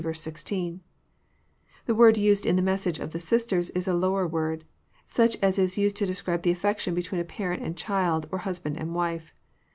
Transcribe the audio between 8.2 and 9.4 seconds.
or husband and wife.